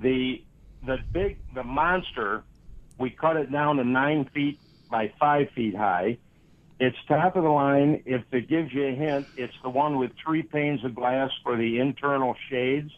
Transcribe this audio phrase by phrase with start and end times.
[0.00, 0.42] The
[0.84, 2.42] the big the monster,
[2.98, 4.58] we cut it down to nine feet
[4.90, 6.18] by five feet high.
[6.78, 8.02] It's top of the line.
[8.06, 11.56] If it gives you a hint, it's the one with three panes of glass for
[11.56, 12.90] the internal shades.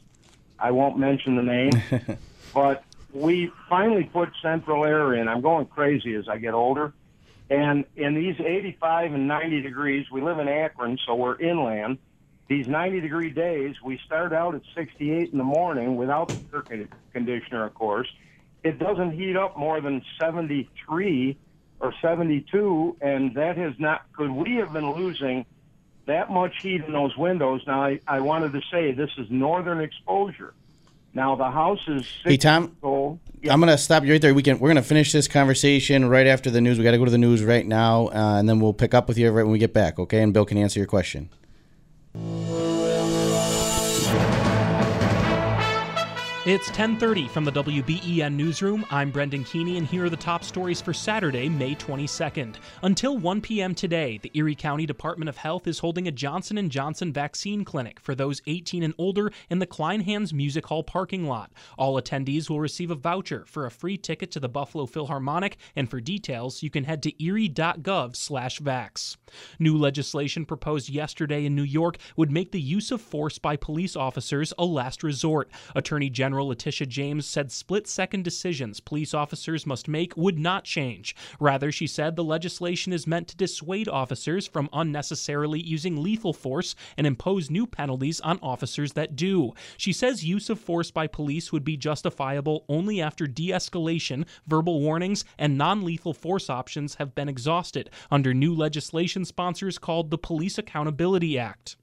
[0.59, 2.19] I won't mention the name,
[2.55, 5.27] but we finally put central air in.
[5.27, 6.93] I'm going crazy as I get older.
[7.51, 11.99] And in these 85 and 90 degrees, we live in Akron, so we're inland.
[12.53, 16.87] These 90 degree days, we start out at 68 in the morning without the air
[17.15, 18.07] conditioner, of course.
[18.63, 21.39] It doesn't heat up more than 73
[21.81, 24.03] or 72, and that has not.
[24.13, 25.47] Could we have been losing
[26.05, 27.63] that much heat in those windows?
[27.67, 30.53] Now, I, I wanted to say this is northern exposure.
[31.15, 33.19] Now the house is Hey, Tom, old.
[33.51, 34.35] I'm gonna stop you right there.
[34.35, 36.77] We can we're gonna finish this conversation right after the news.
[36.77, 39.09] We got to go to the news right now, uh, and then we'll pick up
[39.09, 39.99] with you right when we get back.
[39.99, 41.31] Okay, and Bill can answer your question.
[46.45, 48.85] It's 10:30 from the WBEN newsroom.
[48.91, 52.57] I'm Brendan Keeney and here are the top stories for Saturday, May 22nd.
[52.83, 53.77] Until 1 p.m.
[53.77, 58.01] today, the Erie County Department of Health is holding a Johnson & Johnson vaccine clinic
[58.01, 61.53] for those 18 and older in the Kleinhans Music Hall parking lot.
[61.79, 65.89] All attendees will receive a voucher for a free ticket to the Buffalo Philharmonic, and
[65.89, 69.17] for details, you can head to erie.gov/vax.
[69.61, 73.95] New legislation proposed yesterday in New York would make the use of force by police
[73.95, 75.49] officers a last resort.
[75.77, 81.17] Attorney General Letitia James said split second decisions police officers must make would not change.
[81.41, 86.77] Rather, she said the legislation is meant to dissuade officers from unnecessarily using lethal force
[86.97, 89.53] and impose new penalties on officers that do.
[89.77, 94.81] She says use of force by police would be justifiable only after de escalation, verbal
[94.81, 100.19] warnings, and non lethal force options have been exhausted under new legislation sponsors called the
[100.19, 101.77] Police Accountability Act.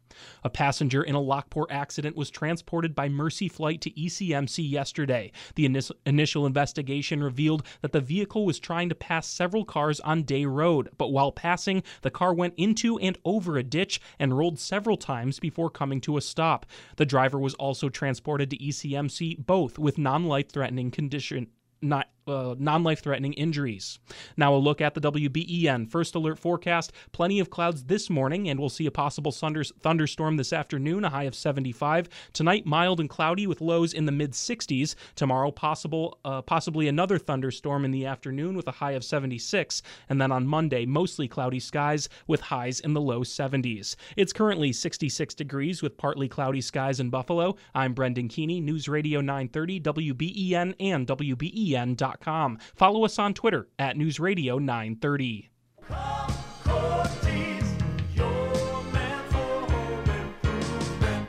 [0.43, 5.31] A passenger in a Lockport accident was transported by Mercy Flight to ECMC yesterday.
[5.55, 10.23] The inis- initial investigation revealed that the vehicle was trying to pass several cars on
[10.23, 14.59] Day Road, but while passing, the car went into and over a ditch and rolled
[14.59, 16.65] several times before coming to a stop.
[16.97, 21.47] The driver was also transported to ECMC, both with non life threatening condition.
[21.81, 23.99] Not uh, non life threatening injuries.
[24.37, 26.91] Now, a look at the WBEN First Alert forecast.
[27.11, 31.09] Plenty of clouds this morning, and we'll see a possible thunder- thunderstorm this afternoon, a
[31.09, 32.07] high of 75.
[32.33, 34.95] Tonight, mild and cloudy with lows in the mid 60s.
[35.15, 39.81] Tomorrow, possible, uh, possibly another thunderstorm in the afternoon with a high of 76.
[40.07, 43.95] And then on Monday, mostly cloudy skies with highs in the low 70s.
[44.15, 47.55] It's currently 66 degrees with partly cloudy skies in Buffalo.
[47.73, 52.18] I'm Brendan Keeney, News Radio 930, WBEN, and WBEN.com.
[52.75, 55.49] Follow us on Twitter at newsradio930.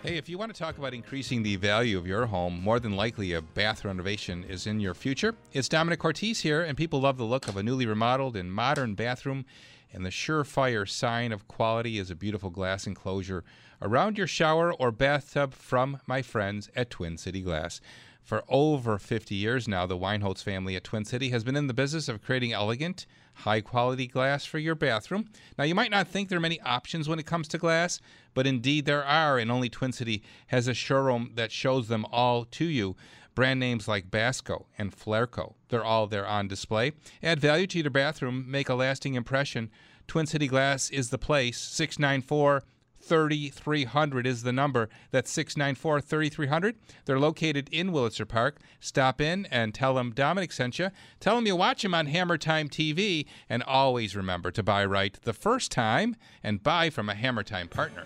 [0.02, 2.96] Hey, if you want to talk about increasing the value of your home, more than
[2.96, 5.36] likely a bath renovation is in your future.
[5.52, 8.94] It's Domenic Cortese here, and people love the look of a newly remodeled and modern
[8.94, 9.44] bathroom.
[9.92, 13.44] And the surefire sign of quality is a beautiful glass enclosure
[13.80, 17.80] around your shower or bathtub from my friends at Twin City Glass.
[18.22, 21.74] For over 50 years now, the Weinholz family at Twin City has been in the
[21.74, 25.30] business of creating elegant, high quality glass for your bathroom.
[25.58, 28.00] Now, you might not think there are many options when it comes to glass,
[28.34, 32.44] but indeed there are, and only Twin City has a showroom that shows them all
[32.44, 32.94] to you.
[33.34, 36.92] Brand names like Basco and Flairco, they're all there on display.
[37.22, 39.70] Add value to your bathroom, make a lasting impression.
[40.06, 41.58] Twin City Glass is the place.
[41.58, 42.64] 694
[43.00, 44.88] 3300 is the number.
[45.10, 46.76] That's 694 3300.
[47.04, 48.58] They're located in Wurlitzer Park.
[48.78, 50.90] Stop in and tell them Domenic sent you.
[51.18, 53.26] Tell them you watch him on Hammer Time TV.
[53.48, 57.68] And always remember to buy right the first time and buy from a Hammer Time
[57.68, 58.04] partner.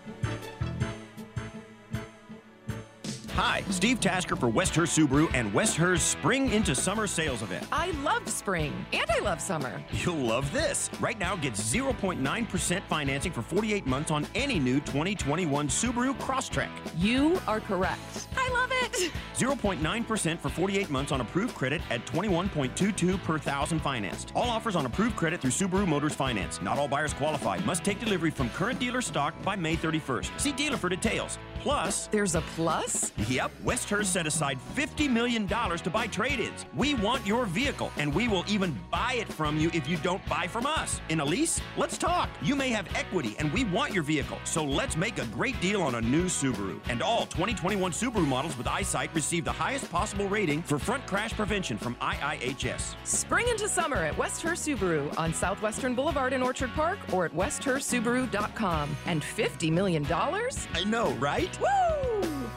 [3.37, 7.67] Hi, Steve Tasker for West Herr Subaru and West Herr Spring into Summer sales event.
[7.73, 9.83] I love spring and I love summer.
[9.91, 10.89] You'll love this.
[11.01, 16.69] Right now, get 0.9% financing for 48 months on any new 2021 Subaru Crosstrek.
[16.97, 18.29] You are correct.
[18.37, 19.11] I love it.
[19.35, 24.31] 0.9% for 48 months on approved credit at 21.22 per thousand financed.
[24.37, 26.63] All offers on approved credit through Subaru Motors Finance.
[26.63, 27.59] Not all buyers qualify.
[27.65, 30.41] Must take delivery from current dealer stock by May 31st.
[30.41, 31.37] See dealer for details.
[31.65, 33.11] Plus, There's a plus?
[33.27, 36.67] Yep, West Herr set aside $50 million to buy trade ins.
[36.77, 40.23] We want your vehicle, and we will even buy it from you if you don't
[40.29, 41.01] buy from us.
[41.09, 41.63] In a lease?
[41.79, 42.29] Let's talk.
[42.43, 44.37] You may have equity, and we want your vehicle.
[44.45, 46.79] So let's make a great deal on a new Subaru.
[46.91, 51.33] And all 2021 Subaru models with eyesight receive the highest possible rating for front crash
[51.33, 52.95] prevention from IIHS.
[53.05, 57.33] Spring into summer at West Herr Subaru on Southwestern Boulevard in Orchard Park or at
[57.33, 58.95] westherrsubaru.com.
[59.07, 60.07] And $50 million?
[60.13, 61.54] I know, right?
[61.61, 62.51] Woo!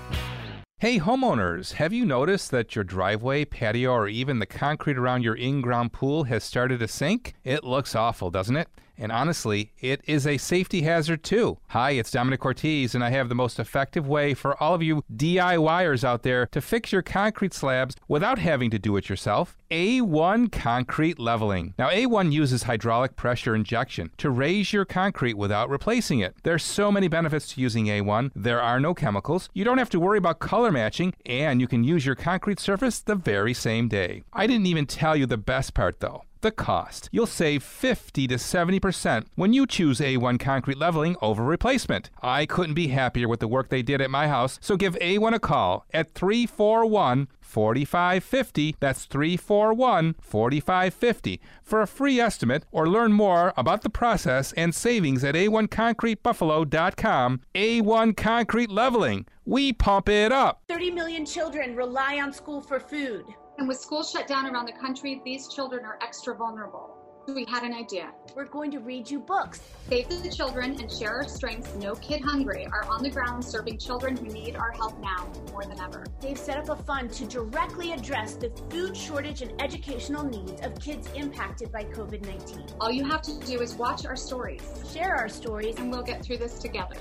[0.79, 5.35] Hey homeowners, have you noticed that your driveway, patio, or even the concrete around your
[5.35, 7.33] in ground pool has started to sink?
[7.44, 8.67] It looks awful, doesn't it?
[8.97, 11.57] And honestly, it is a safety hazard too.
[11.69, 15.03] Hi, it's Domenic Cortese, and I have the most effective way for all of you
[15.15, 19.55] DIYers out there to fix your concrete slabs without having to do it yourself.
[19.69, 21.73] A1 Concrete Leveling.
[21.77, 26.35] Now, A1 uses hydraulic pressure injection to raise your concrete without replacing it.
[26.43, 28.31] There's so many benefits to using A1.
[28.35, 31.83] There are no chemicals, you don't have to worry about color matching, and you can
[31.83, 34.23] use your concrete surface the very same day.
[34.33, 37.10] I didn't even tell you the best part though the cost.
[37.12, 42.10] You'll save 50 to 70% when you choose A1 concrete leveling over replacement.
[42.22, 45.34] I couldn't be happier with the work they did at my house, so give A1
[45.34, 48.75] a call at 341 4550.
[48.80, 55.24] That's 341 4550 for a free estimate or learn more about the process and savings
[55.24, 57.42] at A1concretebuffalo.com.
[57.56, 59.25] A1 Concrete Leveling.
[59.45, 60.62] We pump it up.
[60.68, 63.25] 30 million children rely on school for food.
[63.57, 66.94] And with schools shut down around the country, these children are extra vulnerable.
[67.27, 68.12] We had an idea.
[68.36, 69.59] We're going to read you books.
[69.89, 73.80] Save the Children and Share Our Strengths No Kid Hungry are on the ground serving
[73.80, 76.06] children who need our help now more than ever.
[76.21, 80.80] They've set up a fund to directly address the food shortage and educational needs of
[80.80, 82.65] kids impacted by COVID 19.
[82.80, 84.62] All you have to do is watch our stories,
[84.94, 86.95] share our stories, and we'll get through this together.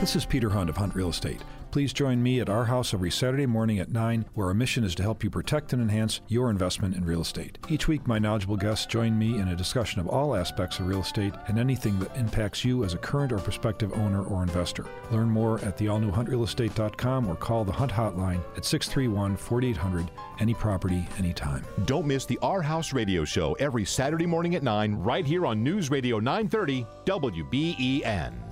[0.00, 1.42] This is Peter Hunt of Hunt Real Estate.
[1.72, 4.94] Please join me at our house every Saturday morning at 9, where our mission is
[4.94, 7.58] to help you protect and enhance your investment in real estate.
[7.68, 11.02] Each week, my knowledgeable guests join me in a discussion of all aspects of real
[11.02, 14.86] estate and anything that impacts you as a current or prospective owner or investor.
[15.10, 21.62] Learn more at theallnewhuntrealestate.com or call the Hunt Hotline at 631 4800, any property, anytime.
[21.84, 25.62] Don't miss the Our House Radio Show every Saturday morning at 9, right here on
[25.62, 28.49] News Radio 930 WBEN.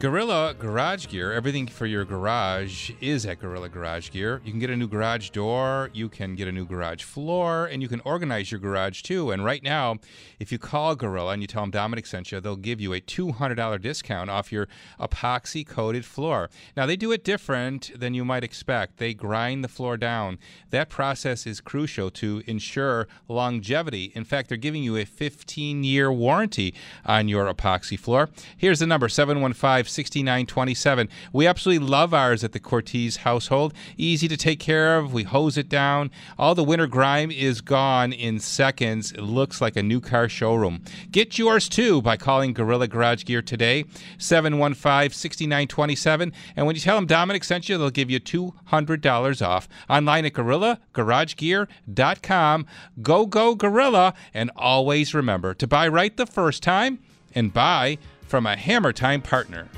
[0.00, 4.40] Gorilla Garage Gear, everything for your garage is at Gorilla Garage Gear.
[4.44, 7.82] You can get a new garage door, you can get a new garage floor, and
[7.82, 9.32] you can organize your garage too.
[9.32, 9.96] And right now,
[10.38, 13.00] if you call Gorilla and you tell them Domenic sent you, they'll give you a
[13.00, 14.68] $200 discount off your
[15.00, 16.48] epoxy coated floor.
[16.76, 18.98] Now, they do it different than you might expect.
[18.98, 20.38] They grind the floor down.
[20.70, 24.12] That process is crucial to ensure longevity.
[24.14, 26.72] In fact, they're giving you a 15 year warranty
[27.04, 28.28] on your epoxy floor.
[28.56, 31.08] Here's the number 715 6927.
[31.32, 33.74] We absolutely love ours at the Cortese household.
[33.96, 35.12] Easy to take care of.
[35.12, 36.10] We hose it down.
[36.38, 39.12] All the winter grime is gone in seconds.
[39.12, 40.82] It looks like a new car showroom.
[41.10, 43.84] Get yours too by calling Gorilla Garage Gear today,
[44.18, 46.32] 715 6927.
[46.56, 49.68] And when you tell them Domenic sent you, they'll give you $200 off.
[49.88, 52.66] Online at GorillaGarageGear.com.
[53.02, 54.14] Go, go, Gorilla.
[54.34, 56.98] And always remember to buy right the first time
[57.34, 57.98] and buy
[58.28, 59.68] from a Hammer Time partner.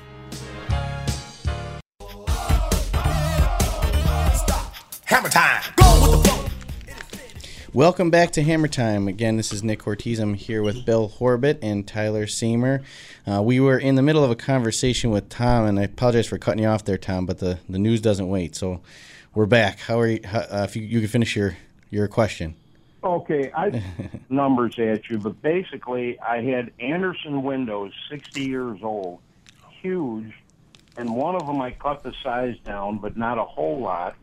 [5.05, 5.63] Hammer Time.
[7.73, 9.07] Welcome back to Hammer Time.
[9.07, 10.21] Again, this is Nick Cortese.
[10.21, 12.83] I'm here with Bill Horbit and Tyler Seymour.
[13.25, 16.37] Uh, we were in the middle of a conversation with Tom, and I apologize for
[16.37, 18.57] cutting you off there, Tom, but the, the news doesn't wait.
[18.57, 18.81] So
[19.33, 19.79] we're back.
[19.79, 20.21] How are you?
[20.25, 21.57] How, uh, if you, you can finish your,
[21.89, 22.57] your question.
[23.03, 23.83] Okay, I
[24.29, 29.21] numbers at you, but basically, I had Andersen windows, 60 years old,
[29.81, 30.33] huge,
[30.97, 34.17] and one of them I cut the size down, but not a whole lot.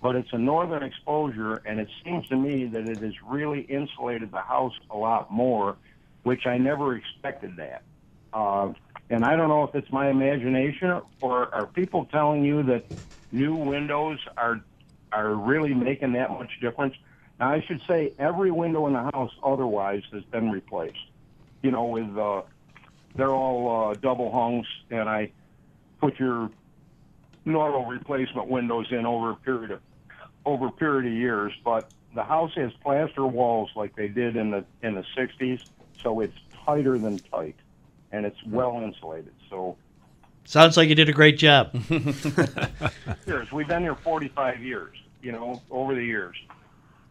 [0.00, 4.30] But it's a northern exposure, and it seems to me that it has really insulated
[4.30, 5.76] the house a lot more,
[6.24, 7.82] which I never expected that.
[8.32, 8.74] Uh,
[9.08, 12.84] and I don't know if it's my imagination or are people telling you that
[13.32, 14.60] new windows are
[15.12, 16.94] are really making that much difference.
[17.40, 20.96] Now, I should say every window in the house otherwise has been replaced.
[21.62, 22.42] You know, with uh,
[23.16, 25.32] they're all uh, double hungs, and I
[26.00, 26.50] put your
[27.44, 29.80] normal replacement windows in over a period of
[30.44, 31.52] over a period of years.
[31.64, 35.64] But the house has plaster walls like they did in the in the '60s,
[36.02, 37.56] so it's tighter than tight,
[38.12, 39.32] and it's well insulated.
[39.48, 39.76] So
[40.46, 41.74] Sounds like you did a great job.
[43.26, 44.94] years we've been here 45 years.
[45.22, 46.36] You know, over the years.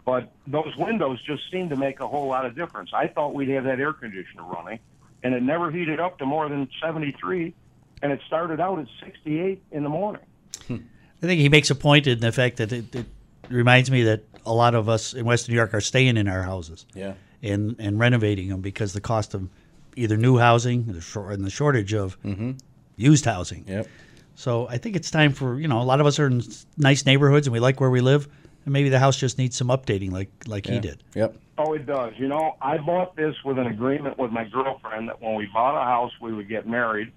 [0.05, 2.91] But those windows just seem to make a whole lot of difference.
[2.93, 4.79] I thought we'd have that air conditioner running,
[5.24, 7.53] and it never heated up to more than 73,
[8.01, 10.24] and it started out at 68 in the morning.
[10.69, 13.05] I think he makes a point in the fact that it, it
[13.50, 16.43] reminds me that a lot of us in Western New York are staying in our
[16.43, 16.86] houses.
[16.93, 17.13] Yeah.
[17.41, 19.50] And, and renovating them because the cost of
[19.98, 22.51] either new housing and the shortage of mm-hmm.
[22.95, 23.65] used housing.
[23.67, 23.88] Yep.
[24.36, 26.41] So I think it's time for, you know, a lot of us are in
[26.77, 28.27] nice neighborhoods and we like where we live.
[28.65, 31.03] And maybe the house just needs some updating like, like he did.
[31.15, 31.38] Yep.
[31.58, 32.13] Oh, it does.
[32.17, 35.79] You know, I bought this with an agreement with my girlfriend that when we bought
[35.79, 37.12] a house, we would get married.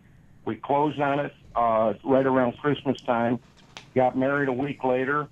[0.45, 3.39] We closed on it uh, right around Christmas time.
[3.95, 5.29] Got married a week later,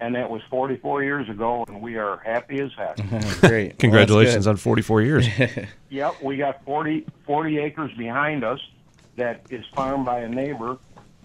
[0.00, 2.98] and that was 44 years ago, and we are happy as heck.
[3.40, 3.78] Great.
[3.78, 5.28] Congratulations on 44 years.
[5.90, 8.60] Yep, we got 40, 40 acres behind us
[9.16, 10.76] that is farmed by a neighbor,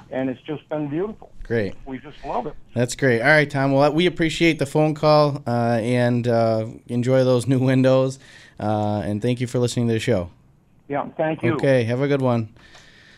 [0.10, 1.33] and it's just been beautiful.
[1.44, 1.76] Great.
[1.86, 2.56] We just love it.
[2.74, 3.22] That's great.
[3.22, 3.74] All right, Tom.
[3.74, 8.18] Well, we appreciate the phone call uh, and uh, enjoy those new windows.
[8.60, 10.30] Uh, and thank you for listening to the show.
[10.88, 11.56] Yeah, thank you.
[11.56, 12.54] Okay, have a good one.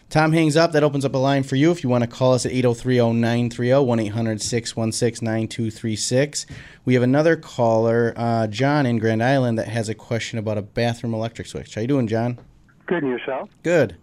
[0.09, 0.71] Tom hangs up.
[0.71, 3.13] That opens up a line for you if you want to call us at 803
[3.13, 6.45] 930 1 800 616 9236.
[6.85, 10.61] We have another caller, uh, John in Grand Island, that has a question about a
[10.61, 11.75] bathroom electric switch.
[11.75, 12.39] How you doing, John?
[12.85, 13.49] Good, and yourself?
[13.63, 13.97] Good.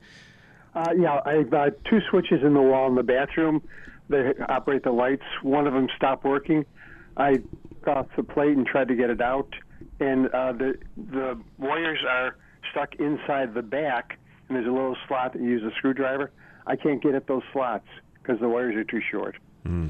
[0.75, 3.63] Uh, yeah, I've got two switches in the wall in the bathroom.
[4.13, 5.25] They operate the lights.
[5.43, 6.65] One of them stopped working.
[7.17, 9.49] I took off the plate and tried to get it out,
[10.01, 12.37] and uh, the the wires are
[12.71, 16.31] stuck inside the back, and there's a little slot that you use a screwdriver.
[16.67, 19.37] I can't get at those slots because the wires are too short.
[19.65, 19.89] Hmm.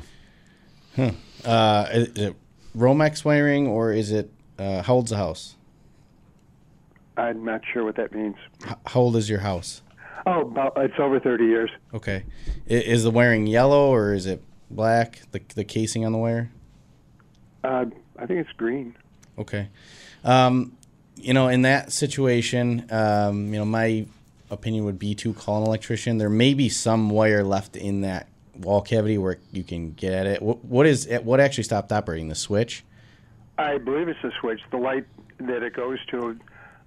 [1.45, 2.37] Uh, is it
[2.77, 5.57] Romex wiring or is it, uh, how old's the house?
[7.17, 8.37] I'm not sure what that means.
[8.67, 9.83] H- how old is your house?
[10.27, 11.71] Oh, about, it's over 30 years.
[11.93, 12.25] Okay.
[12.67, 16.51] Is the wiring yellow or is it black, the, the casing on the wire?
[17.65, 17.87] Uh,
[18.19, 18.95] I think it's green.
[19.39, 19.69] Okay.
[20.25, 20.77] Um,
[21.17, 24.07] you know, in that situation, um, you know, my
[24.51, 26.19] opinion would be to call an electrician.
[26.19, 30.27] There may be some wire left in that wall cavity where you can get at
[30.27, 30.43] it.
[30.43, 32.29] What, what is what actually stopped operating?
[32.29, 32.85] The switch?
[33.59, 34.61] I believe it's the switch.
[34.71, 35.07] The light
[35.39, 36.39] that it goes to,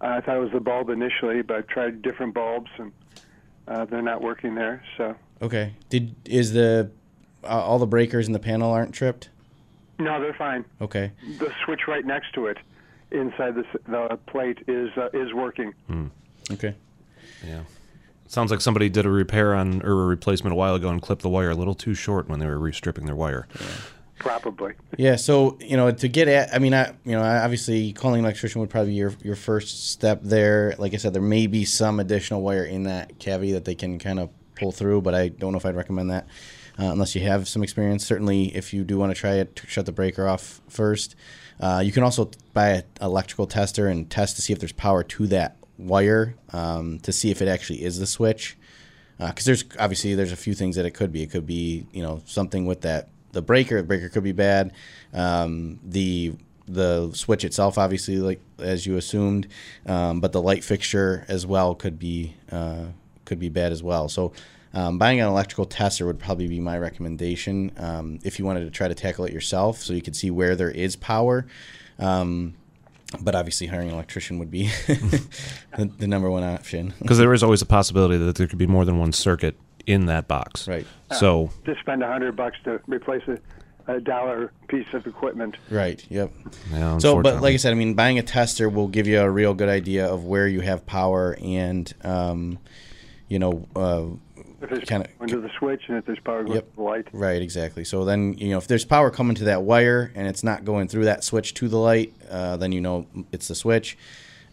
[0.01, 2.92] uh, I thought it was the bulb initially, but I tried different bulbs and
[3.67, 4.84] uh, they're not working there.
[4.98, 5.74] So Okay.
[5.89, 6.89] Did is the
[7.43, 9.29] uh, all the breakers in the panel aren't tripped?
[10.00, 10.65] no, they're fine.
[10.81, 11.12] Okay.
[11.39, 12.57] The switch right next to it,
[13.12, 15.74] inside the the plate, is uh, is working.
[16.51, 16.75] Okay.
[17.45, 17.62] Yeah.
[18.27, 21.22] Sounds like somebody did a repair on or a replacement a while ago and clipped
[21.22, 23.48] the wire a little too short when they were restripping their wire.
[24.19, 24.74] Probably.
[24.98, 28.25] Yeah, so you know to get at, I mean, I you know, obviously calling an
[28.25, 30.74] electrician would probably be your your first step there.
[30.77, 34.00] Like I said, there may be some additional wire in that cavity that they can
[34.00, 36.27] kind of pull through, but I don't know if I'd recommend that
[36.79, 38.05] uh, unless you have some experience.
[38.05, 41.15] Certainly, if you do want to try it, shut the breaker off first.
[41.60, 45.03] Uh, you can also buy an electrical tester and test to see if there's power
[45.03, 48.57] to that wire um, to see if it actually is the switch
[49.17, 51.24] because there's obviously there's a few things that it could be.
[51.24, 53.77] It could be you know something with that the breaker.
[53.77, 54.74] The breaker could be bad.
[55.13, 56.34] Um, the
[56.68, 59.48] the switch itself, obviously, like as you assumed,
[59.86, 62.86] um, but the light fixture as well could be uh,
[63.25, 64.10] could be bad as well.
[64.10, 64.34] So.
[64.74, 68.72] Um, buying an electrical tester would probably be my recommendation um, if you wanted to
[68.72, 71.46] try to tackle it yourself, so you could see where there is power.
[71.98, 72.56] Um,
[73.22, 76.94] but obviously, hiring an electrician would be the, the number one option.
[77.01, 80.06] Because there is always a possibility that there could be more than one circuit in
[80.08, 80.68] that box.
[80.68, 80.86] Right.
[81.12, 83.38] So to spend a hundred bucks to replace a,
[83.88, 85.58] a dollar piece of equipment.
[85.70, 86.04] Right.
[86.10, 86.32] Yep.
[86.72, 89.30] Yeah, so, but like I said, I mean, buying a tester will give you a
[89.30, 92.58] real good idea of where you have power and, um,
[93.27, 94.06] you know, uh,
[94.62, 96.70] If there's kind power into the switch and if there's power going Yep.
[96.72, 97.08] to the light.
[97.12, 97.84] Right, exactly.
[97.84, 100.88] So then, you know, if there's power coming to that wire and it's not going
[100.88, 103.98] through that switch to the light, uh, then you know it's the switch.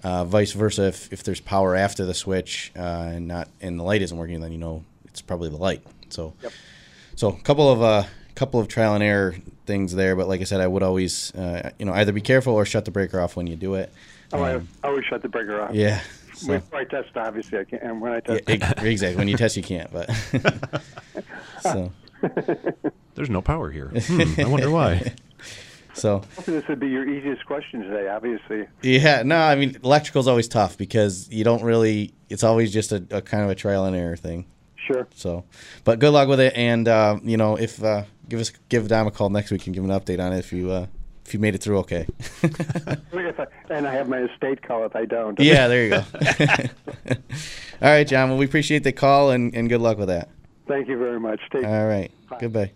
[0.05, 2.81] Uh, vice versa, if, if there's power after the switch uh,
[3.12, 5.83] and not and the light isn't working, then you know it's probably the light.
[6.09, 6.35] So,
[7.14, 8.04] so a couple of uh,
[8.35, 9.35] couple of trial and error
[9.66, 12.54] things there, but like I said, I would always uh, you know either be careful
[12.54, 13.92] or shut the breaker off when you do it.
[14.33, 15.75] Oh, Um, I always shut the breaker off.
[15.75, 16.00] yeah.
[16.35, 17.83] So- Before I test, obviously, I can't.
[17.83, 19.16] And when I test, ex- exactly.
[19.16, 19.92] When you test, you can't.
[19.92, 20.11] But
[21.62, 21.92] so
[23.14, 23.88] there's no power here.
[24.07, 25.12] Hmm, I wonder why.
[25.95, 28.09] So this would be your easiest question today.
[28.09, 32.14] Obviously, yeah, no, I mean electrical is always tough because you don't really.
[32.31, 34.47] It's always just a, a kind of a trial and error thing.
[34.87, 35.07] Sure.
[35.15, 35.45] So,
[35.85, 39.07] but good luck with it, and uh, you know if uh, give us give Dom
[39.07, 40.87] a call next week and give an update on it if you uh,
[41.25, 42.07] if you made it through okay.
[43.71, 45.39] And I have my estate call if I don't.
[45.41, 46.05] yeah, there you go.
[47.81, 48.29] All right, John.
[48.29, 50.29] Well, we appreciate the call and, and good luck with that.
[50.69, 51.41] Thank you very much.
[51.51, 52.11] Take All right.
[52.39, 52.73] Goodbye.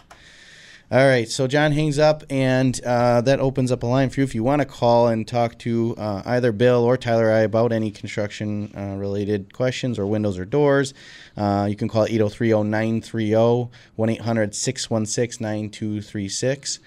[0.88, 1.28] All right.
[1.28, 4.44] So John hangs up, and uh, that opens up a line for you if you
[4.44, 8.72] want to call and talk to uh, either Bill or Tyler I about any construction
[8.76, 10.94] uh, related questions or windows or doors.
[11.36, 16.78] Uh, you can call 803 0930 1 800 616 9236.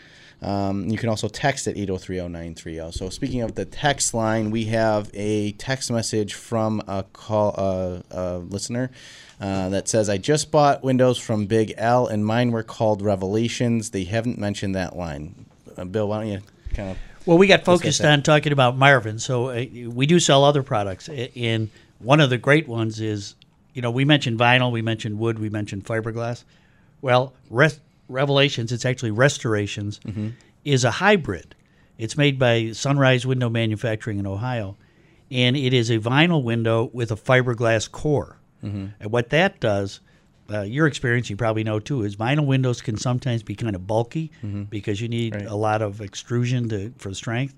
[0.41, 2.93] Um, you can also text at 8030930.
[2.93, 8.01] So speaking of the text line, we have a text message from a call uh,
[8.11, 8.89] a listener
[9.41, 13.89] uh, that says, "I just bought windows from Big L, and mine were called Revelations.
[13.89, 15.45] They haven't mentioned that line."
[15.77, 16.41] Uh, Bill, why don't you
[16.73, 20.45] kind of Well, we got focused on talking about Marvin, so uh, we do sell
[20.45, 21.69] other products, and
[21.99, 23.35] one of the great ones is,
[23.73, 26.43] you know, we mentioned vinyl, we mentioned wood, we mentioned fiberglass.
[27.01, 27.79] Well, Res-
[28.09, 30.29] Revelations, it's actually Restorations, Mm-hmm.
[30.65, 31.55] is a hybrid.
[31.97, 34.77] It's made by Sunrise Window Manufacturing in Ohio,
[35.31, 38.37] and it is a vinyl window with a fiberglass core.
[38.63, 38.93] Mhm.
[38.99, 39.99] And what that does,
[40.51, 43.85] uh, your experience, you probably know too, is vinyl windows can sometimes be kind of
[43.87, 44.69] bulky Mhm.
[44.69, 47.55] because you need a lot of extrusion to, for strength.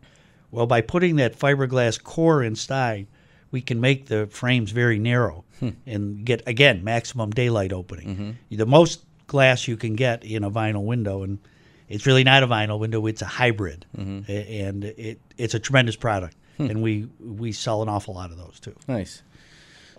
[0.51, 3.07] Well, by putting that fiberglass core inside,
[3.51, 5.69] we can make the frames very narrow Hmm.
[5.85, 8.37] and get again maximum daylight opening.
[8.49, 11.39] The most glass you can get in a vinyl window, and
[11.87, 14.27] it's really not a vinyl window; it's a hybrid, Mhm.
[14.29, 16.35] And it it's a tremendous product.
[16.57, 16.69] Hmm.
[16.69, 18.75] And we we sell an awful lot of those too.
[18.87, 19.23] Nice.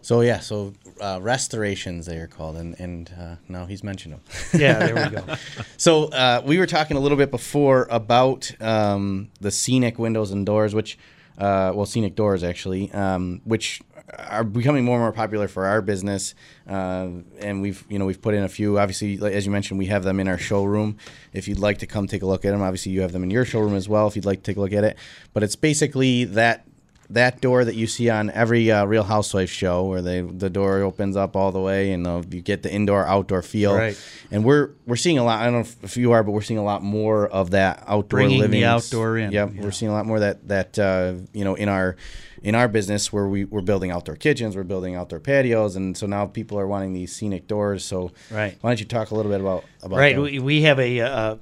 [0.02, 4.22] So yeah, so uh, restorations they are called, and and uh, now he's mentioned them.
[4.60, 5.24] Yeah, there we go.
[5.76, 5.92] so
[6.24, 10.74] uh, we were talking a little bit before about um, the scenic windows and doors,
[10.74, 10.98] which
[11.38, 13.80] uh, well, scenic doors actually, um, which
[14.18, 16.35] are becoming more and more popular for our business,
[16.68, 18.78] uh, and we've you know we've put in a few.
[18.78, 20.97] Obviously, like, as you mentioned, we have them in our showroom.
[21.32, 23.30] If you'd like to come take a look at them, obviously you have them in
[23.30, 24.06] your showroom as well.
[24.06, 24.97] If you'd like to take a look at it,
[25.32, 26.66] but it's basically that
[27.12, 30.80] that door that you see on every uh, Real Housewives show, where they the door
[30.80, 33.75] opens up all the way, and uh, you get the indoor outdoor feel.
[33.75, 34.00] Right.
[34.30, 35.40] And we're we're seeing a lot.
[35.40, 38.18] I don't know if, you are, but we're seeing a lot more of that outdoor
[38.18, 38.64] Bringing the living.
[38.64, 41.68] outdoor in, Yep, we're seeing a lot more of that that uh, you know in
[41.68, 41.97] our
[42.42, 46.06] in our business where we we're building outdoor kitchens, we're building outdoor patios, and so
[46.06, 47.84] now people are wanting these scenic doors.
[47.84, 48.56] So Right.
[48.61, 50.16] why don't you talk a little bit about about right.
[50.16, 50.22] that?
[50.22, 51.00] We, we have a.
[51.00, 51.37] Uh,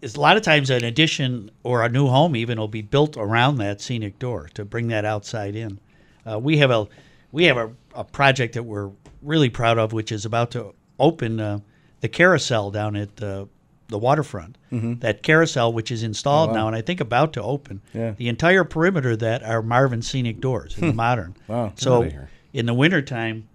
[0.00, 3.14] it's a lot of times an addition or a new home even will be built
[3.18, 5.78] around that scenic door to bring that outside in.
[6.24, 6.86] Uh, we have a
[7.30, 8.90] we have a, a project that we're
[9.22, 11.58] really proud of, which is about to open uh,
[12.00, 13.44] the carousel down at uh,
[13.88, 14.56] the waterfront.
[14.72, 15.00] Mhm.
[15.00, 16.58] That carousel, which is installed Oh, wow.
[16.58, 17.80] now, and I think about to open.
[17.94, 18.12] Yeah.
[18.16, 21.34] The entire perimeter of that are Marvin scenic doors in the modern.
[21.48, 21.72] Wow.
[21.76, 22.08] So
[22.52, 23.48] in the wintertime,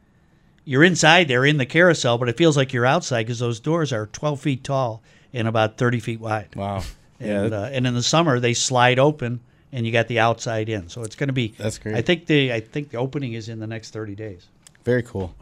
[0.66, 3.92] you're inside there in the carousel, but it feels like you're outside because those doors
[3.94, 5.02] are 12 feet tall
[5.34, 6.56] and about 30 feet wide.
[6.56, 6.84] Wow.
[7.20, 9.40] Yeah, And, that- uh, and in the summer, they slide open
[9.72, 10.88] and you got the outside in.
[10.90, 11.54] So it's going to be.
[11.58, 11.96] That's great.
[11.96, 14.48] I think the I think the opening is in the next 30 days.
[14.84, 15.34] Very cool.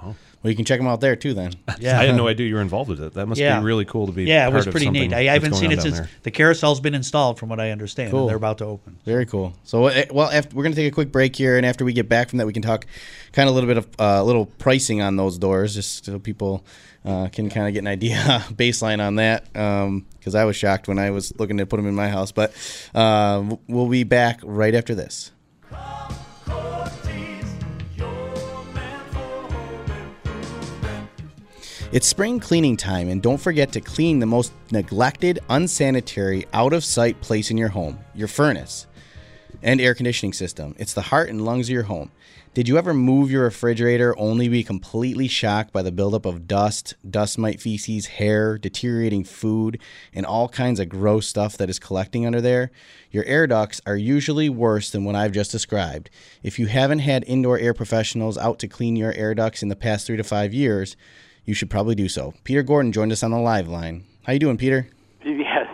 [0.44, 1.34] Well, you can check them out there too.
[1.34, 1.54] Then.
[1.80, 2.00] Yeah.
[2.00, 3.14] I had no idea you were involved with it.
[3.16, 3.58] That must yeah.
[3.58, 4.26] be really cool to be.
[4.26, 5.14] Yeah, it was of pretty neat.
[5.14, 6.10] I, I haven't seen it since there.
[6.22, 8.12] the carousel's been installed, from what I understand.
[8.12, 8.22] Cool.
[8.22, 9.00] And they're about to open.
[9.04, 9.56] Very cool.
[9.64, 11.94] So, uh, well, after, we're going to take a quick break here, and after we
[11.94, 12.86] get back from that, we can talk
[13.32, 16.20] kind of a little bit of a uh, little pricing on those doors, just so
[16.20, 16.64] people
[17.04, 18.16] uh, can kind of get an idea
[18.52, 19.46] baseline on that.
[19.54, 22.54] Because I was shocked when I was looking to put them in my house, but
[22.94, 25.32] uh, we'll be back right after this.
[31.94, 36.86] It's spring cleaning time, and don't forget to clean the most neglected, unsanitary, out of
[36.86, 38.88] sight place in your home your furnace
[39.62, 40.74] and air conditioning system.
[40.80, 42.10] It's the heart and lungs of your home.
[42.54, 46.96] Did you ever move your refrigerator only be completely shocked by the buildup of dust,
[47.10, 49.78] dust mite feces, hair, deteriorating food,
[50.14, 52.72] and all kinds of gross stuff that is collecting under there?
[53.12, 56.10] Your air ducts are usually worse than what I've just described.
[56.42, 59.76] If you haven't had indoor air professionals out to clean your air ducts in the
[59.76, 60.96] past three to five years,
[61.52, 62.34] you should probably do so.
[62.46, 64.06] Peter Gordon joined us on the live line.
[64.24, 64.88] How you doing, Peter?
[65.26, 65.68] Yes.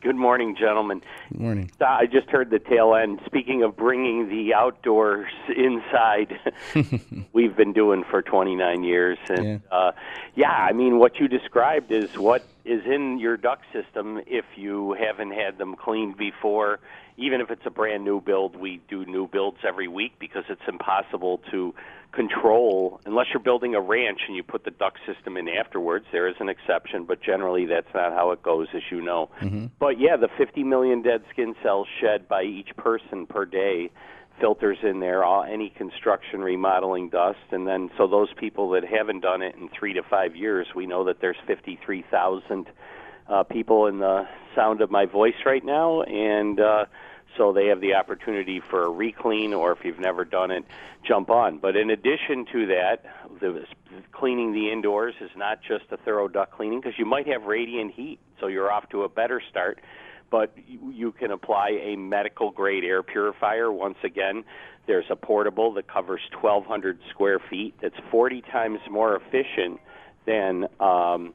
[0.00, 1.02] Good morning, gentlemen.
[1.32, 1.70] Good morning.
[1.84, 3.18] I just heard the tail end.
[3.26, 6.38] Speaking of bringing the outdoors inside,
[7.32, 9.58] we've been doing for 29 years, and yeah.
[9.72, 9.90] Uh,
[10.36, 14.96] yeah, I mean, what you described is what is in your duct system if you
[14.98, 16.80] haven't had them cleaned before.
[17.16, 20.62] Even if it's a brand new build, we do new builds every week because it's
[20.66, 21.74] impossible to
[22.12, 26.06] control unless you're building a ranch and you put the duct system in afterwards.
[26.12, 29.30] There is an exception, but generally that's not how it goes, as you know.
[29.40, 29.66] Mm-hmm.
[29.78, 33.90] But yeah, the 50 million dead skin cells shed by each person per day
[34.40, 39.20] filters in there all any construction remodeling dust and then so those people that haven't
[39.20, 42.66] done it in 3 to 5 years we know that there's 53,000
[43.26, 46.84] uh, people in the sound of my voice right now and uh
[47.36, 50.64] so they have the opportunity for a reclean or if you've never done it
[51.04, 51.58] jump on.
[51.58, 53.04] But in addition to that
[53.40, 53.66] the
[54.12, 57.92] cleaning the indoors is not just a thorough duct cleaning because you might have radiant
[57.92, 59.80] heat so you're off to a better start
[60.30, 64.44] but you, can apply a medical grade air purifier once again
[64.86, 69.80] there's a portable that covers 1200 square feet that's 40 times more efficient
[70.26, 71.34] than um,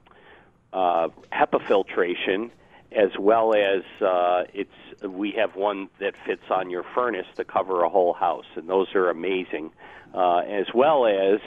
[0.73, 2.51] uh, HEPA filtration
[2.91, 4.71] as well as uh, it's
[5.03, 8.93] we have one that fits on your furnace to cover a whole house, and those
[8.95, 9.71] are amazing.
[10.11, 11.39] Uh, as well as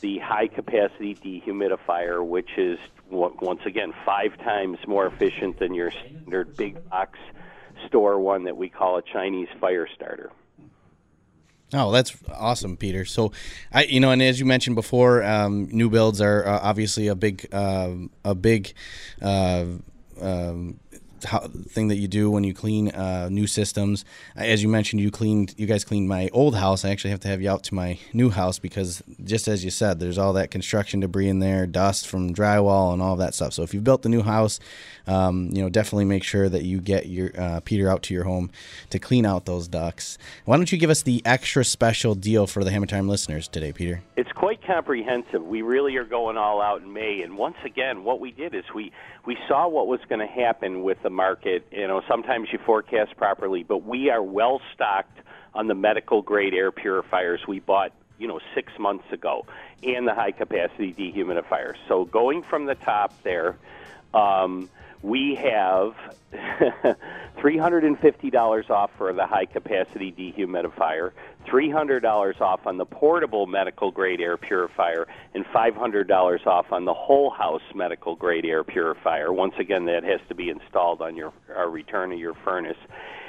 [0.00, 2.78] the high capacity dehumidifier, which is
[3.14, 7.18] once again five times more efficient than your standard big box
[7.86, 10.30] store one that we call a Chinese fire starter.
[11.72, 13.04] Oh, that's awesome, Peter.
[13.04, 13.32] So,
[13.72, 17.16] I, you know, and as you mentioned before, um, new builds are uh, obviously a
[17.16, 17.90] big, uh,
[18.24, 18.74] a big
[19.20, 19.64] uh,
[20.20, 20.78] um,
[21.24, 24.04] how, thing that you do when you clean uh, new systems.
[24.36, 26.84] As you mentioned, you cleaned, you guys cleaned my old house.
[26.84, 29.70] I actually have to have you out to my new house because, just as you
[29.70, 33.52] said, there's all that construction debris in there, dust from drywall, and all that stuff.
[33.52, 34.60] So if you've built the new house,
[35.06, 38.24] um, you know, definitely make sure that you get your uh, Peter out to your
[38.24, 38.50] home
[38.90, 40.18] to clean out those ducts.
[40.44, 43.72] Why don't you give us the extra special deal for the Hammer Time listeners today,
[43.72, 44.02] Peter?
[44.16, 45.44] It's quite comprehensive.
[45.44, 48.64] We really are going all out in May, and once again, what we did is
[48.74, 48.92] we
[49.26, 51.66] we saw what was going to happen with the market.
[51.70, 55.18] You know, sometimes you forecast properly, but we are well stocked
[55.54, 59.46] on the medical grade air purifiers we bought you know six months ago
[59.82, 63.56] and the high capacity dehumidifiers so going from the top there
[64.12, 64.68] um,
[65.04, 65.94] we have
[67.38, 71.12] $350 off for the high capacity dehumidifier,
[71.46, 77.28] $300 off on the portable medical grade air purifier, and $500 off on the whole
[77.28, 79.30] house medical grade air purifier.
[79.30, 82.78] Once again, that has to be installed on your uh, return of your furnace.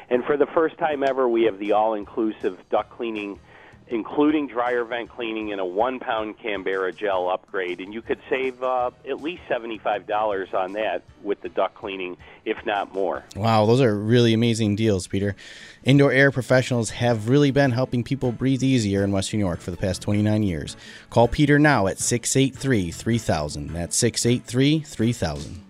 [0.10, 3.38] And for the first time ever, we have the all inclusive duct cleaning
[3.88, 7.80] including dryer vent cleaning and a one pound Kanberra gel upgrade.
[7.80, 12.58] And you could save uh, at least $75 on that with the duct cleaning, if
[12.66, 13.24] not more.
[13.36, 15.36] Wow, those are really amazing deals, Peter.
[15.84, 19.72] Indoor air professionals have really been helping people breathe easier in Western New York for
[19.72, 20.76] the past 29 years.
[21.10, 23.70] Call Peter now at 683 3000.
[23.70, 25.62] That's 683 3000.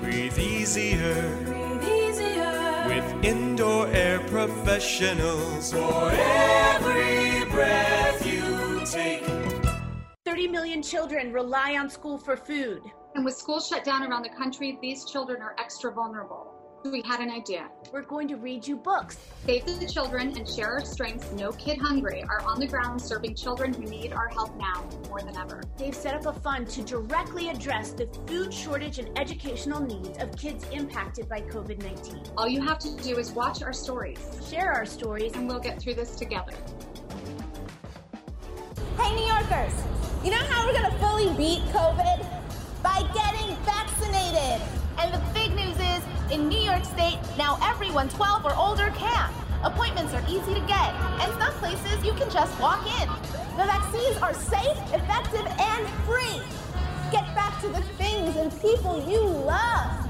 [0.00, 1.35] Breathe easier.
[3.16, 5.72] With indoor air professionals.
[5.72, 9.24] For every breath you take.
[10.24, 12.82] 30 million children rely on school for food.
[13.14, 16.55] And with schools shut down around the country, these children are extra vulnerable.
[16.92, 17.68] We had an idea.
[17.92, 19.18] We're going to read you books.
[19.44, 21.32] Save the children and share our strengths.
[21.32, 25.20] No Kid Hungry are on the ground serving children who need our help now more
[25.20, 25.62] than ever.
[25.76, 30.36] They've set up a fund to directly address the food shortage and educational needs of
[30.36, 32.22] kids impacted by COVID 19.
[32.36, 34.18] All you have to do is watch our stories,
[34.48, 36.52] share our stories, and we'll get through this together.
[38.96, 39.74] Hey, New Yorkers,
[40.24, 42.24] you know how we're going to fully beat COVID?
[42.82, 44.62] By getting vaccinated.
[44.98, 45.95] And the big news is,
[46.30, 49.30] in New York State, now everyone 12 or older can.
[49.62, 53.08] Appointments are easy to get, and some places you can just walk in.
[53.56, 56.42] The vaccines are safe, effective, and free.
[57.12, 60.08] Get back to the things and people you love.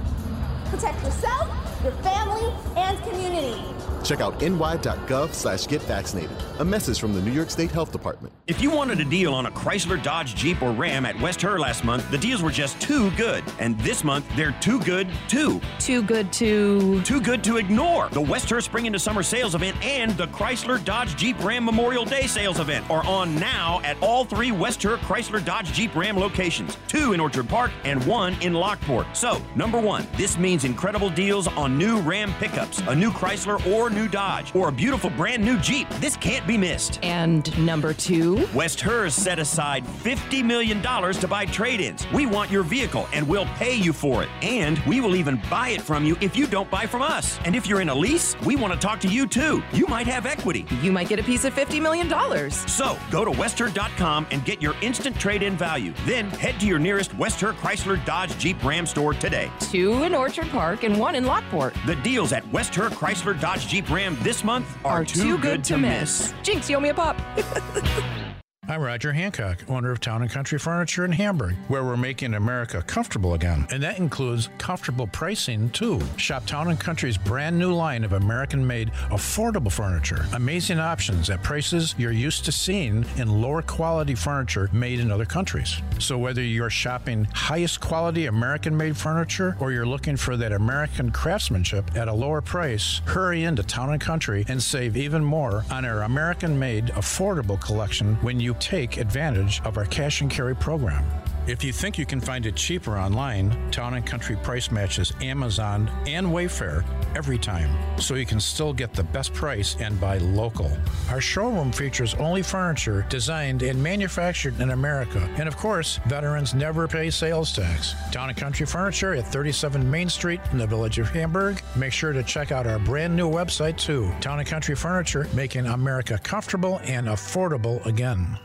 [0.70, 1.48] Protect yourself,
[1.82, 3.62] your family, and community.
[4.06, 6.36] Check out ny.gov slash get vaccinated.
[6.60, 8.32] A message from the New York State Health Department.
[8.46, 11.58] If you wanted a deal on a Chrysler, Dodge, Jeep, or Ram at West Herr
[11.58, 13.42] last month, the deals were just too good.
[13.58, 15.60] And this month, they're too good too.
[15.80, 17.02] Too good to.
[17.02, 18.08] Too good to ignore.
[18.10, 22.04] The West Herr Spring into Summer sales event and the Chrysler, Dodge, Jeep, Ram Memorial
[22.04, 26.16] Day sales event are on now at all three West Herr Chrysler, Dodge, Jeep, Ram
[26.16, 29.06] locations two in Orchard Park and one in Lockport.
[29.14, 33.90] So, number one, this means incredible deals on new Ram pickups, a new Chrysler or
[33.96, 35.88] new Dodge, or a beautiful brand new Jeep.
[35.94, 37.00] This can't be missed.
[37.02, 38.46] And number two?
[38.54, 42.06] West Herr's set aside $50 million to buy trade ins.
[42.12, 44.28] We want your vehicle and we'll pay you for it.
[44.42, 47.38] And we will even buy it from you if you don't buy from us.
[47.44, 49.62] And if you're in a lease, we want to talk to you too.
[49.72, 50.66] You might have equity.
[50.82, 52.06] You might get a piece of $50 million.
[52.50, 55.94] So go to westherr.com and get your instant trade in value.
[56.04, 59.50] Then head to your nearest West Herr Chrysler Dodge Jeep Ram store today.
[59.60, 61.74] Two in Orchard Park and one in Lockport.
[61.86, 65.62] The deals at West Herr Chrysler Dodge Jeep Ram this month are, Are too good
[65.64, 66.34] to miss.
[66.42, 67.16] Jinx, you owe me a pop.
[68.68, 72.82] I'm Roger Hancock, owner of Town and Country Furniture in Hamburg, where we're making America
[72.82, 73.64] comfortable again.
[73.70, 76.00] And that includes comfortable pricing, too.
[76.16, 80.26] Shop Town and Country's brand new line of American made affordable furniture.
[80.32, 85.26] Amazing options at prices you're used to seeing in lower quality furniture made in other
[85.26, 85.80] countries.
[86.00, 91.12] So whether you're shopping highest quality American made furniture or you're looking for that American
[91.12, 95.84] craftsmanship at a lower price, hurry into Town and Country and save even more on
[95.84, 101.04] our American made affordable collection when you take advantage of our cash and carry program.
[101.46, 105.88] If you think you can find it cheaper online, Town and Country price matches Amazon
[106.04, 110.76] and Wayfair every time, so you can still get the best price and buy local.
[111.08, 116.88] Our showroom features only furniture designed and manufactured in America, and of course, veterans never
[116.88, 117.94] pay sales tax.
[118.10, 121.62] Town and Country Furniture at 37 Main Street in the village of Hamburg.
[121.76, 124.12] Make sure to check out our brand new website too.
[124.20, 128.36] Town and Country Furniture, making America comfortable and affordable again.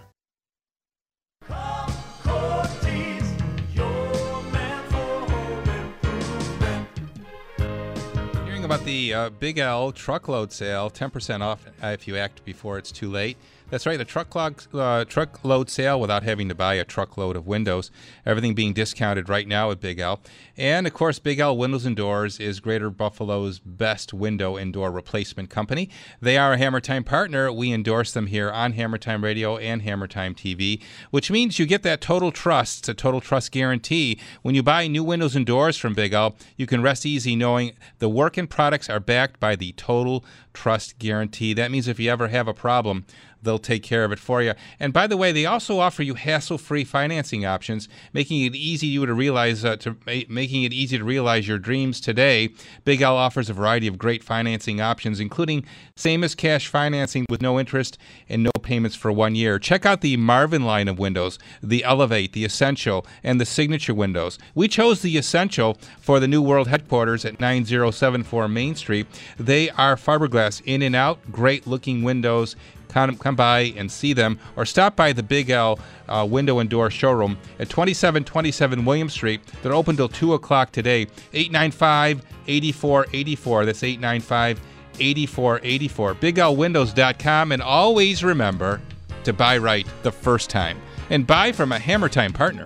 [8.82, 13.10] About the uh, Big L truckload sale, 10% off if you act before it's too
[13.12, 13.38] late.
[13.72, 17.90] That's right, a truckload, uh, truckload sale without having to buy a truckload of windows.
[18.26, 20.20] Everything being discounted right now at Big L.
[20.58, 24.92] And of course, Big L Windows and Doors is Greater Buffalo's best window and door
[24.92, 25.90] replacement company.
[26.20, 27.50] They are a Hammer Time partner.
[27.50, 30.82] We endorse them here on Hammer Time Radio and Hammer Time TV,
[31.12, 32.80] which means you get that total trust.
[32.80, 34.20] It's a total trust guarantee.
[34.42, 37.72] When you buy new windows and doors from Big L, you can rest easy knowing
[38.00, 41.54] the work and products are backed by the total trust guarantee.
[41.54, 43.06] That means if you ever have a problem,
[43.42, 44.54] they'll take care of it for you.
[44.80, 49.06] And by the way, they also offer you hassle-free financing options, making it easy you
[49.06, 52.50] to realize uh, to ma- making it easy to realize your dreams today.
[52.86, 57.42] Big L offers a variety of great financing options, including same as cash financing with
[57.42, 57.98] no interest
[58.30, 59.60] and no payments for one year.
[59.60, 64.38] Check out the Marvin line of windows, the Elevate, the Essential, and the Signature windows.
[64.56, 69.08] We chose the Essential for the new world headquarters at 9074 Main Street.
[69.38, 72.56] They are fiberglass in and out, great looking windows
[72.92, 76.70] come, come by and see them, or stop by the Big L uh, window and
[76.70, 79.42] door showroom at 2727 William Street.
[79.62, 81.08] They're open till 2 o'clock today.
[81.34, 83.66] 895 8484.
[83.66, 84.62] That's 895
[85.00, 86.16] 8484.
[86.16, 87.52] BigLWindows.com.
[87.52, 88.82] And always remember
[89.24, 90.82] to buy right the first time.
[91.10, 92.66] And buy from a Hammer Time partner.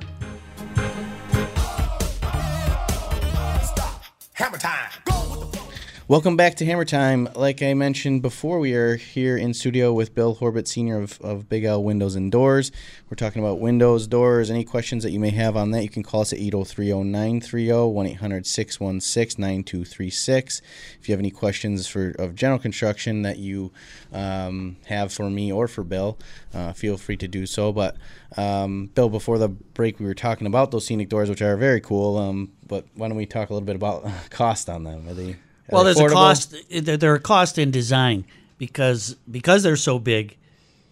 [6.07, 7.27] Welcome back to Hammer Time.
[7.33, 11.49] Like I mentioned before, we are here in studio with Bill Horbit, Senior of, of
[11.49, 12.71] Big L Windows and Doors.
[13.09, 16.03] We're talking about windows, doors, any questions that you may have on that, you can
[16.03, 20.61] call us at 803 930 1 800 616 9236.
[20.99, 23.71] If you have any questions for of general construction that you
[24.13, 26.19] um, have for me or for Bill,
[26.53, 27.71] uh, feel free to do so.
[27.71, 27.97] But
[28.37, 31.81] um, Bill, before the break, we were talking about those scenic doors, which are very
[31.81, 32.19] cool.
[32.19, 35.09] Um, but why don't we talk a little bit about cost on them?
[35.09, 35.37] Are they
[35.69, 36.09] well, there's affordable?
[36.11, 36.55] a cost.
[36.99, 38.25] They're a cost in design
[38.57, 40.37] because because they're so big,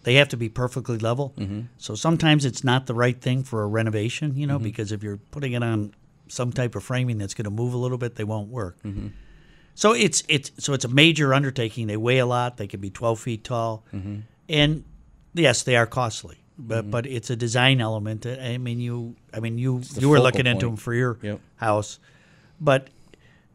[0.02, 1.32] they have to be perfectly level.
[1.38, 1.60] Mm-hmm.
[1.78, 4.64] So sometimes it's not the right thing for a renovation, you know, Mm-hmm.
[4.64, 5.94] because if you're putting it on
[6.28, 8.76] some type of framing that's going to move a little bit, they won't work.
[8.82, 9.08] Mm-hmm.
[9.74, 11.86] So it's it's so it's a major undertaking.
[11.86, 12.56] They weigh a lot.
[12.56, 14.20] They can be 12 feet tall, Mm-hmm.
[14.48, 14.84] and
[15.34, 16.38] yes, they are costly.
[16.56, 18.24] But but it's a design element.
[18.26, 21.40] I mean you I mean you you were looking into them for your Yep.
[21.56, 21.98] house,
[22.60, 22.86] but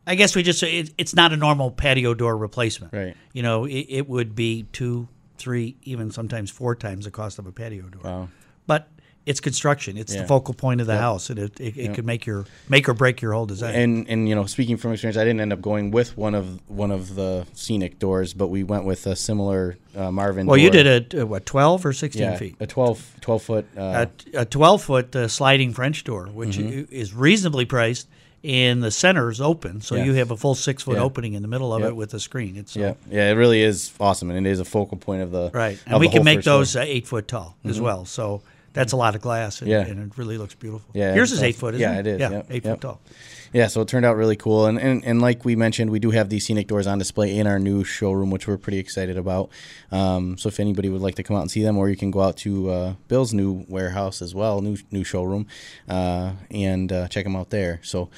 [0.08, 2.94] I guess we just it, it's not a normal patio door replacement.
[2.94, 3.16] Right.
[3.34, 5.08] You know, it, it would be two,
[5.38, 8.02] three, even sometimes four times the cost of a patio door.
[8.04, 8.30] Wow.
[8.66, 8.88] But
[9.26, 9.98] it's construction.
[9.98, 10.22] It's Yeah.
[10.24, 11.02] the focal point of the Yep.
[11.02, 11.96] house, and it, it, it Yep.
[11.96, 13.76] could make your make or break your whole design.
[13.76, 16.60] And and you know, speaking from experience, I didn't end up going with one of
[16.68, 20.48] one of the scenic doors, but we went with a similar uh, Marvin.
[20.48, 22.56] well, you did a, a what twelve or sixteen yeah, feet?
[22.60, 23.68] a 12, 12 foot.
[23.78, 26.90] Uh, a, a 12 foot uh, sliding French door, which Mhm.
[26.90, 28.08] is reasonably priced,
[28.44, 30.06] and the center is open, so Yeah.
[30.06, 31.04] you have a full six foot Yeah.
[31.04, 31.90] opening in the middle of Yep.
[31.90, 32.56] it with a screen.
[32.58, 35.32] It's uh, yeah, yeah, it really is awesome, and it is a focal point of
[35.32, 37.84] the right, and we can make those uh, eight foot tall as Mhm.
[37.84, 38.06] well.
[38.06, 38.42] So
[38.74, 39.82] that's a lot of glass, and, Yeah.
[39.82, 40.90] and it really looks beautiful.
[40.94, 41.74] Yeah, yours is eight foot.
[41.76, 42.32] Isn't yeah, it it is.
[42.32, 43.02] Yeah, eight foot tall.
[43.52, 46.12] Yeah, so it turned out really cool, and, and and like we mentioned, we do
[46.12, 49.50] have these scenic doors on display in our new showroom, which we're pretty excited about.
[49.92, 52.12] Um, so if anybody would like to come out and see them, or you can
[52.12, 55.48] go out to uh, Bill's new warehouse as well, new new showroom,
[55.88, 57.80] uh, and uh, check them out there.
[57.84, 58.10] So.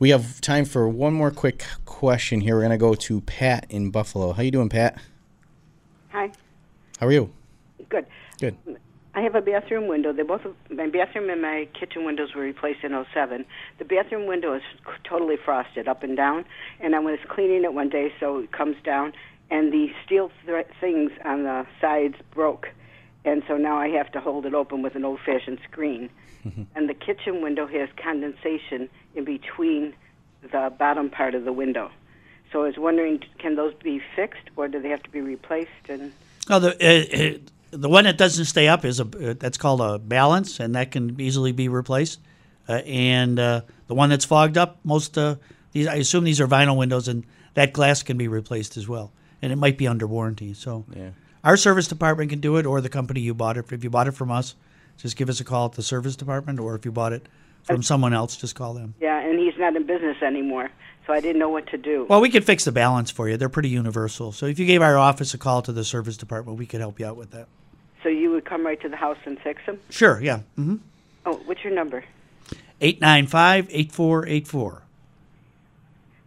[0.00, 2.56] We have time for one more quick question here.
[2.56, 4.32] We're gonna go to Pat in Buffalo.
[4.32, 4.98] How you doing, Pat?
[6.08, 6.32] Hi.
[6.98, 7.30] How are you?
[7.90, 8.06] Good.
[8.40, 8.56] Good.
[9.20, 10.14] I have a bathroom window.
[10.14, 13.44] They both my bathroom and my kitchen windows were replaced in '07.
[13.78, 14.62] The bathroom window is
[15.04, 16.46] totally frosted up and down,
[16.80, 19.12] and I was cleaning it one day, so it comes down,
[19.50, 22.68] and the steel thre- things on the sides broke,
[23.26, 26.08] and so now I have to hold it open with an old-fashioned screen.
[26.74, 29.92] and the kitchen window has condensation in between
[30.50, 31.90] the bottom part of the window.
[32.50, 35.90] So I was wondering, can those be fixed, or do they have to be replaced?
[35.90, 36.10] And
[36.48, 37.38] Oh, the uh, uh,
[37.70, 40.90] the one that doesn't stay up is a uh, that's called a balance, and that
[40.90, 42.20] can easily be replaced.
[42.68, 45.36] Uh, and uh, the one that's fogged up, most uh,
[45.72, 49.12] these I assume these are vinyl windows, and that glass can be replaced as well,
[49.42, 50.54] and it might be under warranty.
[50.54, 51.10] So Yeah.
[51.42, 53.66] our service department can do it, or the company you bought it.
[53.66, 54.54] From if you bought it from us,
[54.96, 57.28] just give us a call at the service department, or if you bought it
[57.64, 58.94] from someone else, just call them.
[59.00, 60.70] Yeah, and he's not in business anymore,
[61.06, 62.06] so I didn't know what to do.
[62.08, 63.36] Well, we could fix the balance for you.
[63.36, 64.32] They're pretty universal.
[64.32, 66.98] So if you gave our office a call to the service department, we could help
[66.98, 67.48] you out with that.
[68.02, 69.78] So you would come right to the house and fix them?
[69.90, 70.40] Sure, yeah.
[70.58, 70.76] Mm-hmm.
[71.26, 72.04] Oh, what's your number?
[72.80, 74.82] 895 8484.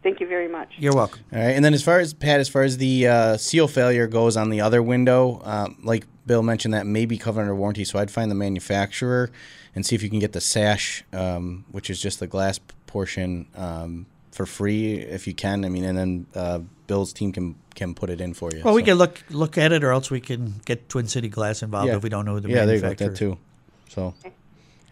[0.04, 0.74] Thank you very much.
[0.78, 1.22] You're welcome.
[1.32, 4.06] All right, and then as far as Pat, as far as the uh, seal failure
[4.06, 7.86] goes on the other window, um, like Bill mentioned, that may be covered under warranty.
[7.86, 9.32] So I'd find the manufacturer
[9.74, 13.48] and see if you can get the sash, um, which is just the glass portion,
[13.56, 15.64] um, for free if you can.
[15.64, 18.62] I mean, and then uh, Bill's team can can put it in for you.
[18.64, 21.62] Well, we can look look at it, or else we can get Twin City Glass
[21.64, 22.88] involved if we don't know who the yeah, there you go.
[22.88, 23.10] manufacturer.
[23.10, 23.38] That too.
[23.90, 24.14] So,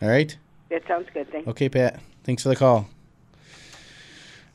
[0.02, 0.36] all right.
[0.70, 1.30] That sounds good.
[1.32, 1.52] Thank you.
[1.52, 2.00] Okay, Pat.
[2.24, 2.88] Thanks for the call.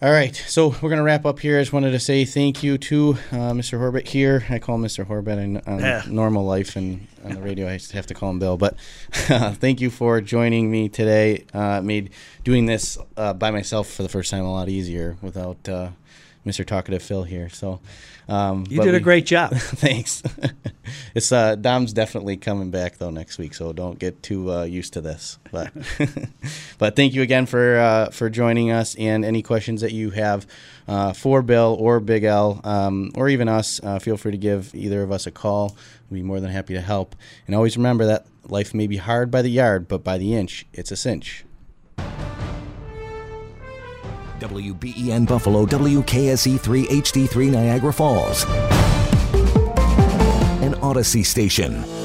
[0.02, 1.58] All right, so we're gonna wrap up here.
[1.58, 3.78] I just wanted to say thank you to uh, Mr.
[3.78, 4.44] Horbit here.
[4.50, 5.06] I call him Mr.
[5.06, 6.02] Horbit in on Yeah.
[6.06, 8.58] normal life, and on the radio I just have to call him Bill.
[8.58, 8.76] But
[9.10, 11.46] thank you for joining me today.
[11.54, 12.10] Uh, made
[12.44, 15.88] doing this uh, by myself for the first time a lot easier without uh,
[16.46, 16.64] Mr.
[16.64, 17.48] Talkative Phil here.
[17.48, 17.80] So
[18.28, 19.50] um, You did a we- great job.
[19.56, 20.22] Thanks.
[21.14, 24.92] it's uh, Dom's definitely coming back though next week, so don't get too uh, used
[24.92, 25.38] to this.
[25.50, 25.72] But
[26.78, 28.94] but thank you again for uh, for joining us.
[28.94, 30.46] And any questions that you have
[30.86, 34.74] uh, for Bill or Big L um, or even us, uh, feel free to give
[34.74, 35.76] either of us a call.
[36.10, 37.16] We'd be more than happy to help.
[37.46, 40.64] And always remember that life may be hard by the yard, but by the inch,
[40.72, 41.44] it's a cinch.
[44.40, 48.44] WBEN Buffalo, WKSE 3 HD3 Niagara Falls.
[50.62, 51.95] An Audacy station.